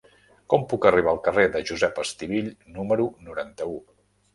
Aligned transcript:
Com 0.53 0.63
puc 0.71 0.87
arribar 0.91 1.11
al 1.13 1.21
carrer 1.29 1.47
de 1.57 1.63
Josep 1.73 2.03
Estivill 2.07 2.51
número 2.81 3.11
noranta-u? 3.31 3.83